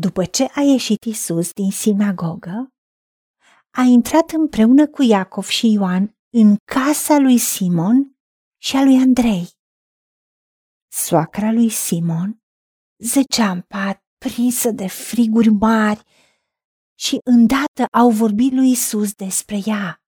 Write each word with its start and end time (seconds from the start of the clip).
După 0.00 0.24
ce 0.24 0.44
a 0.54 0.60
ieșit 0.60 1.04
Isus 1.04 1.52
din 1.52 1.70
sinagogă, 1.70 2.72
a 3.70 3.82
intrat 3.82 4.30
împreună 4.30 4.88
cu 4.88 5.02
Iacov 5.02 5.46
și 5.46 5.72
Ioan 5.72 6.16
în 6.30 6.56
casa 6.64 7.18
lui 7.18 7.38
Simon 7.38 8.18
și 8.62 8.76
a 8.76 8.82
lui 8.82 8.96
Andrei. 8.96 9.48
Soacra 10.92 11.52
lui 11.52 11.70
Simon 11.70 12.42
zăcea 13.04 13.50
în 13.50 13.62
pat, 13.62 14.02
prinsă 14.18 14.70
de 14.70 14.88
friguri 14.88 15.50
mari 15.50 16.02
și 16.98 17.20
îndată 17.24 17.84
au 17.92 18.10
vorbit 18.10 18.52
lui 18.52 18.70
Isus 18.70 19.12
despre 19.12 19.56
ea. 19.66 20.02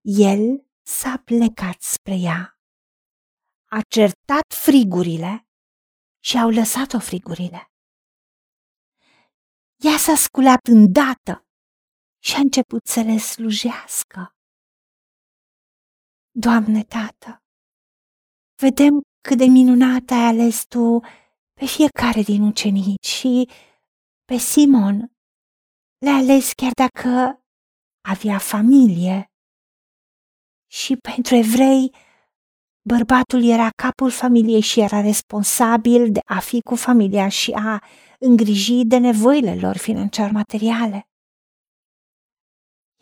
El 0.00 0.66
s-a 0.82 1.22
plecat 1.24 1.80
spre 1.80 2.14
ea, 2.14 2.58
a 3.70 3.80
certat 3.88 4.52
frigurile 4.64 5.43
și 6.24 6.38
au 6.38 6.50
lăsat-o 6.50 6.98
frigurile. 6.98 7.70
Ea 9.76 9.96
s-a 9.98 10.14
sculat 10.14 10.66
îndată 10.66 11.46
și 12.22 12.34
a 12.36 12.38
început 12.38 12.86
să 12.86 13.00
le 13.00 13.16
slujească. 13.16 14.34
Doamne, 16.30 16.82
Tată, 16.84 17.42
vedem 18.62 19.00
cât 19.20 19.38
de 19.38 19.44
minunat 19.44 20.10
ai 20.10 20.26
ales 20.32 20.64
Tu 20.66 21.00
pe 21.52 21.66
fiecare 21.66 22.22
din 22.22 22.42
ucenici 22.42 23.06
și 23.06 23.50
pe 24.24 24.36
Simon 24.36 24.96
le-ai 25.98 26.20
ales 26.22 26.52
chiar 26.52 26.72
dacă 26.72 27.42
avea 28.12 28.38
familie. 28.38 29.32
Și 30.70 30.96
pentru 30.96 31.34
evrei, 31.34 31.94
bărbatul 32.84 33.44
era 33.44 33.70
capul 33.70 34.10
familiei 34.10 34.60
și 34.60 34.80
era 34.80 35.00
responsabil 35.00 36.12
de 36.12 36.20
a 36.24 36.38
fi 36.38 36.60
cu 36.60 36.74
familia 36.74 37.28
și 37.28 37.52
a 37.52 37.82
îngriji 38.18 38.84
de 38.84 38.98
nevoile 38.98 39.54
lor 39.60 39.76
financiar-materiale. 39.76 41.08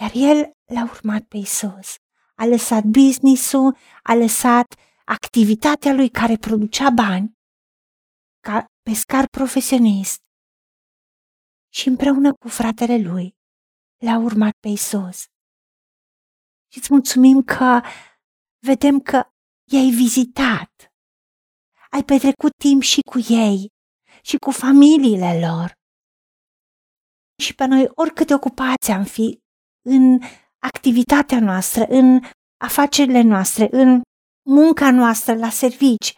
Iar 0.00 0.10
el 0.14 0.50
l-a 0.64 0.82
urmat 0.82 1.22
pe 1.22 1.36
Isus. 1.36 1.94
A 2.34 2.46
lăsat 2.46 2.84
business-ul, 2.84 3.76
a 4.02 4.14
lăsat 4.14 4.74
activitatea 5.04 5.92
lui 5.92 6.08
care 6.08 6.36
producea 6.36 6.90
bani 6.90 7.38
ca 8.40 8.66
pescar 8.82 9.26
profesionist 9.26 10.20
și 11.72 11.88
împreună 11.88 12.34
cu 12.34 12.48
fratele 12.48 12.98
lui 12.98 13.34
l-a 13.96 14.16
urmat 14.18 14.52
pe 14.60 14.68
Isus. 14.68 15.18
Și 16.72 16.78
îți 16.78 16.88
mulțumim 16.90 17.42
că 17.42 17.80
vedem 18.58 19.00
că 19.00 19.29
i-ai 19.72 19.90
vizitat, 19.90 20.92
ai 21.90 22.04
petrecut 22.04 22.52
timp 22.56 22.82
și 22.82 23.00
cu 23.00 23.18
ei 23.18 23.68
și 24.22 24.36
cu 24.36 24.50
familiile 24.50 25.40
lor. 25.46 25.72
Și 27.42 27.54
pe 27.54 27.64
noi, 27.64 27.90
oricâte 27.94 28.34
ocupați 28.34 28.90
am 28.90 29.04
fi 29.04 29.38
în 29.84 30.18
activitatea 30.58 31.40
noastră, 31.40 31.84
în 31.88 32.20
afacerile 32.56 33.20
noastre, 33.20 33.68
în 33.70 34.00
munca 34.48 34.90
noastră 34.90 35.34
la 35.34 35.50
servici 35.50 36.14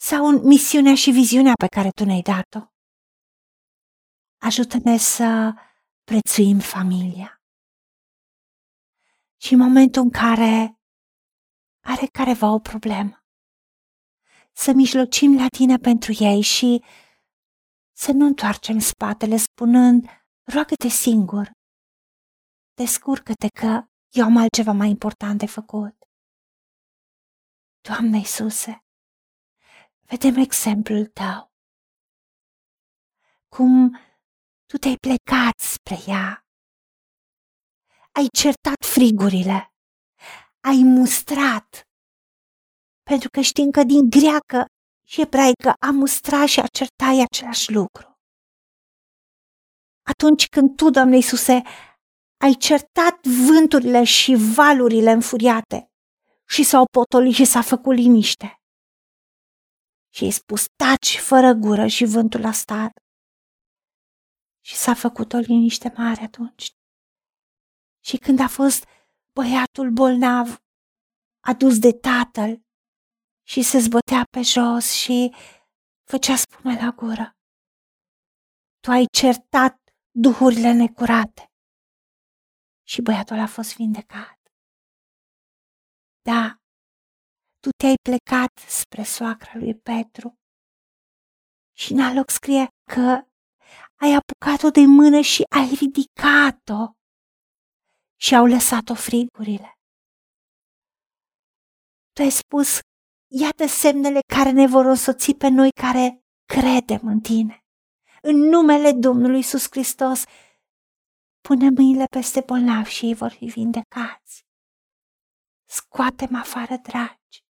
sau 0.00 0.26
în 0.26 0.40
misiunea 0.42 0.94
și 0.94 1.10
viziunea 1.10 1.52
pe 1.54 1.66
care 1.66 1.90
tu 1.90 2.04
ne-ai 2.04 2.22
dat-o. 2.22 2.66
Ajută-ne 4.40 4.96
să 4.96 5.54
prețuim 6.04 6.58
familia. 6.58 7.40
Și 9.40 9.52
în 9.52 9.58
momentul 9.58 10.02
în 10.02 10.10
care 10.10 10.78
are 11.84 12.06
careva 12.06 12.52
o 12.52 12.58
problemă, 12.58 13.24
să 14.52 14.72
mijlocim 14.72 15.36
la 15.36 15.46
tine 15.48 15.76
pentru 15.76 16.12
ei 16.18 16.40
și 16.40 16.84
să 17.96 18.12
nu 18.12 18.26
întoarcem 18.26 18.78
spatele 18.78 19.36
spunând, 19.36 20.06
roagă-te 20.52 20.88
singur, 20.88 21.50
descurcă-te 22.74 23.48
că 23.48 23.84
eu 24.10 24.24
am 24.24 24.36
altceva 24.36 24.72
mai 24.72 24.88
important 24.88 25.38
de 25.38 25.46
făcut. 25.46 25.94
Doamne 27.80 28.16
Iisuse, 28.16 28.84
vedem 30.00 30.36
exemplul 30.36 31.06
Tău. 31.06 31.52
Cum 33.48 33.98
Tu 34.66 34.76
te-ai 34.76 34.96
plecat 34.96 35.58
spre 35.58 35.96
ea. 36.06 36.46
Ai 38.12 38.26
certat 38.40 38.84
frigurile, 38.94 39.73
ai 40.68 40.82
mustrat, 40.82 41.88
pentru 43.02 43.28
că 43.30 43.40
știm 43.40 43.70
că 43.70 43.82
din 43.82 44.10
greacă 44.10 44.64
și 45.06 45.20
ebraică 45.20 45.72
a 45.78 45.90
mustra 45.90 46.46
și 46.46 46.60
a 46.60 46.66
certa 46.66 47.04
e 47.04 47.22
același 47.22 47.72
lucru. 47.72 48.18
Atunci 50.02 50.46
când 50.48 50.76
Tu, 50.76 50.90
Doamne 50.90 51.16
Iisuse, 51.16 51.62
ai 52.44 52.54
certat 52.54 53.26
vânturile 53.46 54.04
și 54.04 54.34
valurile 54.54 55.10
înfuriate 55.10 55.90
și 56.48 56.62
s-au 56.62 56.84
potolit 56.92 57.34
și 57.34 57.44
s-a 57.44 57.62
făcut 57.62 57.94
liniște. 57.94 58.58
Și 60.14 60.24
ai 60.24 60.30
spus 60.30 60.64
taci 60.76 61.18
fără 61.18 61.52
gură 61.52 61.86
și 61.86 62.04
vântul 62.04 62.44
a 62.44 62.52
stat. 62.52 62.92
Și 64.60 64.74
s-a 64.74 64.94
făcut 64.94 65.32
o 65.32 65.36
liniște 65.36 65.92
mare 65.96 66.22
atunci. 66.22 66.70
Și 68.04 68.16
când 68.16 68.40
a 68.40 68.48
fost 68.48 68.84
băiatul 69.36 69.90
bolnav 69.90 70.46
adus 71.50 71.78
de 71.78 71.92
tatăl 72.08 72.62
și 73.46 73.62
se 73.62 73.78
zbătea 73.78 74.22
pe 74.30 74.42
jos 74.42 74.92
și 74.92 75.34
făcea 76.10 76.36
spume 76.36 76.74
la 76.82 76.90
gură. 76.90 77.36
Tu 78.82 78.90
ai 78.90 79.04
certat 79.20 79.76
duhurile 80.24 80.72
necurate 80.72 81.52
și 82.86 83.02
băiatul 83.02 83.38
a 83.38 83.46
fost 83.46 83.74
vindecat. 83.76 84.40
Da, 86.28 86.44
tu 87.62 87.68
te-ai 87.80 87.94
plecat 88.08 88.52
spre 88.68 89.02
soacra 89.02 89.52
lui 89.58 89.74
Petru 89.74 90.38
și 91.76 91.92
în 91.92 92.00
aloc 92.00 92.30
scrie 92.30 92.66
că 92.92 93.08
ai 94.02 94.12
apucat-o 94.20 94.70
de 94.70 94.84
mână 94.86 95.20
și 95.20 95.42
ai 95.56 95.66
ridicat-o 95.80 96.82
și 98.16 98.34
au 98.34 98.46
lăsat-o 98.46 98.94
frigurile. 98.94 99.78
Tu 102.12 102.22
ai 102.22 102.30
spus, 102.30 102.78
iată 103.32 103.66
semnele 103.66 104.20
care 104.34 104.50
ne 104.50 104.66
vor 104.66 104.84
însoți 104.84 105.32
pe 105.32 105.48
noi 105.48 105.70
care 105.70 106.24
credem 106.44 107.00
în 107.06 107.20
tine. 107.20 107.64
În 108.22 108.36
numele 108.36 108.92
Domnului 108.92 109.36
Iisus 109.36 109.66
Hristos, 109.70 110.24
pune 111.40 111.70
mâinile 111.70 112.04
peste 112.04 112.42
bolnavi 112.46 112.90
și 112.90 113.06
ei 113.06 113.14
vor 113.14 113.30
fi 113.30 113.44
vindecați. 113.44 114.42
Scoatem 115.68 116.34
afară, 116.34 116.76
dragi. 116.76 117.42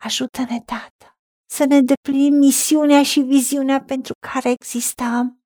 Ajută-ne, 0.00 0.60
Tată, 0.60 1.18
să 1.50 1.64
ne 1.64 1.80
deplinim 1.80 2.34
misiunea 2.34 3.02
și 3.02 3.20
viziunea 3.20 3.84
pentru 3.84 4.12
care 4.32 4.50
existăm 4.50 5.37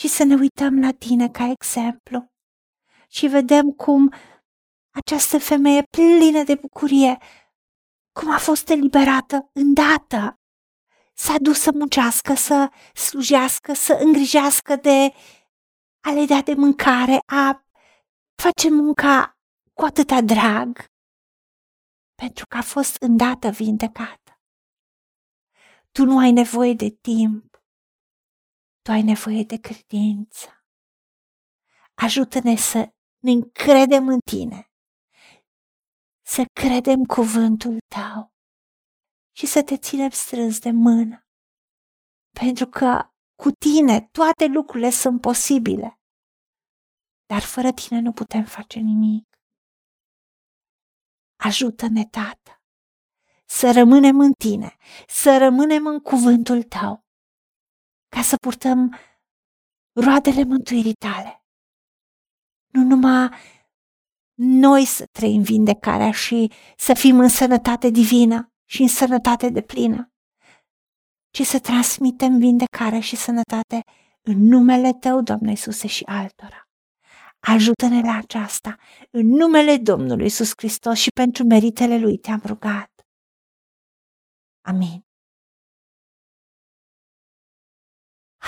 și 0.00 0.08
să 0.08 0.24
ne 0.24 0.34
uităm 0.34 0.80
la 0.80 0.92
tine 0.92 1.28
ca 1.28 1.44
exemplu. 1.44 2.32
Și 3.08 3.26
vedem 3.26 3.70
cum 3.70 4.12
această 4.90 5.38
femeie 5.38 5.82
plină 5.90 6.42
de 6.42 6.54
bucurie, 6.54 7.18
cum 8.12 8.30
a 8.32 8.38
fost 8.38 8.68
eliberată 8.68 9.50
îndată, 9.52 10.40
s-a 11.14 11.38
dus 11.38 11.60
să 11.60 11.70
muncească, 11.74 12.34
să 12.34 12.70
slujească, 12.94 13.72
să 13.72 13.92
îngrijească 13.92 14.76
de 14.76 15.12
a 16.00 16.10
le 16.12 16.24
da 16.24 16.40
de 16.42 16.54
mâncare, 16.54 17.18
a 17.26 17.64
face 18.42 18.70
munca 18.70 19.38
cu 19.72 19.84
atâta 19.84 20.20
drag, 20.20 20.84
pentru 22.14 22.46
că 22.46 22.56
a 22.56 22.62
fost 22.62 22.96
îndată 23.00 23.48
vindecată. 23.48 24.40
Tu 25.92 26.04
nu 26.04 26.18
ai 26.18 26.32
nevoie 26.32 26.74
de 26.74 26.88
timp, 26.88 27.49
tu 28.82 28.90
ai 28.90 29.02
nevoie 29.02 29.42
de 29.42 29.56
credință. 29.56 30.64
Ajută-ne 31.94 32.56
să 32.56 32.92
ne 33.18 33.30
încredem 33.30 34.08
în 34.08 34.18
tine, 34.30 34.70
să 36.26 36.42
credem 36.52 37.04
cuvântul 37.04 37.78
tău. 37.94 38.32
Și 39.36 39.46
să 39.46 39.62
te 39.62 39.76
ținem 39.78 40.10
strâns 40.10 40.58
de 40.58 40.70
mână, 40.70 41.26
pentru 42.40 42.66
că 42.66 43.10
cu 43.42 43.50
tine 43.50 44.00
toate 44.00 44.46
lucrurile 44.46 44.90
sunt 44.90 45.20
posibile. 45.20 46.00
Dar 47.26 47.42
fără 47.42 47.72
tine 47.72 48.00
nu 48.00 48.12
putem 48.12 48.44
face 48.44 48.78
nimic. 48.78 49.28
Ajută-ne, 51.36 52.06
Tată, 52.06 52.62
să 53.46 53.72
rămânem 53.72 54.20
în 54.20 54.32
tine, 54.32 54.76
să 55.08 55.38
rămânem 55.38 55.86
în 55.86 56.00
cuvântul 56.00 56.62
tău, 56.62 57.04
ca 58.16 58.22
să 58.22 58.36
purtăm 58.36 58.98
roadele 59.92 60.44
mântuirii 60.44 60.94
tale. 60.94 61.44
Nu 62.72 62.82
numai 62.82 63.28
noi 64.34 64.84
să 64.84 65.04
trăim 65.12 65.42
vindecarea 65.42 66.10
și 66.10 66.52
să 66.76 66.94
fim 66.94 67.18
în 67.18 67.28
sănătate 67.28 67.88
divină 67.88 68.52
și 68.64 68.82
în 68.82 68.88
sănătate 68.88 69.48
de 69.48 69.60
plină, 69.62 70.12
ci 71.30 71.42
să 71.42 71.60
transmitem 71.60 72.38
vindecare 72.38 72.98
și 72.98 73.16
sănătate 73.16 73.82
în 74.22 74.46
numele 74.46 74.92
Tău, 74.92 75.22
Doamne 75.22 75.50
Iisuse, 75.50 75.86
și 75.86 76.04
altora. 76.04 76.68
Ajută-ne 77.40 78.00
la 78.00 78.16
aceasta, 78.16 78.76
în 79.10 79.26
numele 79.26 79.76
Domnului 79.76 80.24
Iisus 80.24 80.52
Hristos 80.56 80.98
și 80.98 81.10
pentru 81.10 81.44
meritele 81.44 81.98
Lui 81.98 82.18
te-am 82.18 82.42
rugat. 82.44 82.90
Amin. 84.60 85.09